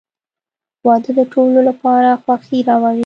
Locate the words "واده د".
0.85-1.21